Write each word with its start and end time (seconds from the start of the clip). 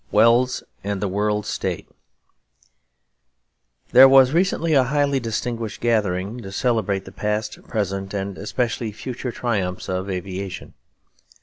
Wells 0.11 0.63
and 0.83 0.99
the 0.99 1.07
World 1.07 1.45
State 1.45 1.87
There 3.91 4.09
was 4.09 4.31
recently 4.31 4.73
a 4.73 4.85
highly 4.85 5.19
distinguished 5.19 5.79
gathering 5.79 6.39
to 6.41 6.51
celebrate 6.51 7.05
the 7.05 7.11
past, 7.11 7.61
present, 7.67 8.11
and 8.11 8.35
especially 8.35 8.93
future 8.93 9.31
triumphs 9.31 9.89
of 9.89 10.09
aviation. 10.09 10.73